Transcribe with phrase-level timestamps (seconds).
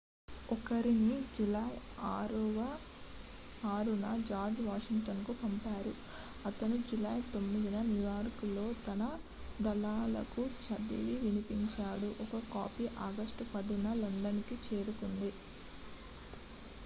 [0.49, 1.73] ఒకరిని జూలై
[2.11, 5.93] 6న జార్జ్ వాషింగ్టన్కు పంపారు
[6.45, 9.09] అతను జూలై 9న న్యూయార్క్లోని తన
[9.59, 15.31] దళాలకు చదివి వినిపించాడు ఒక కాపీ ఆగస్టు 10న లండన్కు చేరుకుంది